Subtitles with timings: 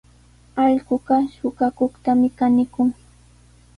[0.63, 2.89] Allquqa suqakuqtami kanikun.